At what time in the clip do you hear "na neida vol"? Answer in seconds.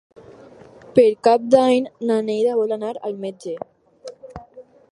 2.11-2.73